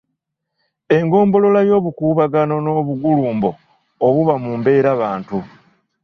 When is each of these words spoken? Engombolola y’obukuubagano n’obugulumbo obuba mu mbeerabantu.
Engombolola 0.97 1.59
y’obukuubagano 1.69 2.55
n’obugulumbo 2.65 3.49
obuba 4.07 4.33
mu 4.43 4.51
mbeerabantu. 4.59 5.37